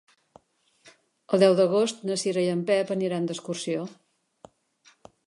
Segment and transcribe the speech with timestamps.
[1.37, 3.85] El deu d'agost na Cira i en Pep aniran d'excursió.